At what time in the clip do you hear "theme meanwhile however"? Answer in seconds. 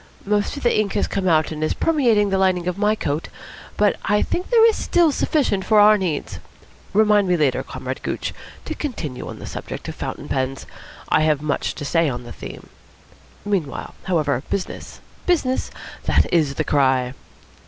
12.33-14.41